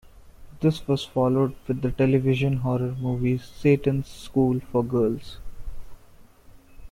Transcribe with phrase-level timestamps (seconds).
[0.61, 5.37] This was followed with the television horror movie "Satan's School for Girls".